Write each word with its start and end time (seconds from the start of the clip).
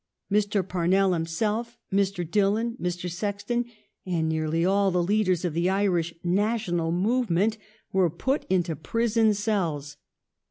Mr. 0.31 0.67
Parnell 0.67 1.13
himself, 1.13 1.77
Mr. 1.93 2.27
Dillon, 2.27 2.75
Mr. 2.81 3.07
Sexton, 3.07 3.65
and 4.03 4.27
nearly 4.27 4.65
all 4.65 4.89
the 4.89 5.03
leaders 5.03 5.45
of 5.45 5.53
the 5.53 5.69
Irish 5.69 6.11
National 6.23 6.91
movement 6.91 7.59
were 7.93 8.09
put 8.09 8.45
into 8.49 8.75
prison 8.75 9.31
cells. 9.35 9.97